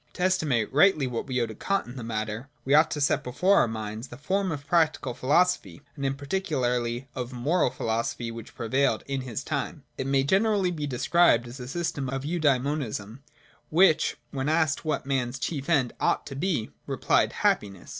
To 0.13 0.23
estimate 0.23 0.73
rightly 0.73 1.05
what 1.05 1.27
we 1.27 1.39
owe 1.41 1.45
to 1.45 1.53
Kant 1.53 1.85
in 1.85 1.95
the 1.95 2.03
matter, 2.03 2.49
we 2.65 2.73
ought 2.73 2.89
to 2.89 2.99
set 2.99 3.23
before 3.23 3.57
our 3.59 3.67
minds 3.67 4.07
the 4.07 4.17
form 4.17 4.51
of 4.51 4.65
practical 4.65 5.13
philosophy 5.13 5.83
and 5.95 6.03
in 6.03 6.15
particular 6.15 6.83
of' 7.13 7.33
moral 7.33 7.69
philosophy,' 7.69 8.31
which 8.31 8.55
prevailed 8.55 9.03
in 9.05 9.21
his 9.21 9.43
time. 9.43 9.83
It 9.99 10.07
may 10.07 10.21
be 10.23 10.27
generally 10.27 10.71
described 10.71 11.47
as 11.47 11.59
a 11.59 11.67
system 11.67 12.09
of 12.09 12.25
Eudaemonism, 12.25 13.19
which, 13.69 14.17
when 14.31 14.49
asked 14.49 14.83
what 14.83 15.05
man's 15.05 15.37
chief 15.37 15.69
end 15.69 15.93
ought 15.99 16.25
to 16.25 16.35
be, 16.35 16.71
replied 16.87 17.33
Happiness. 17.33 17.89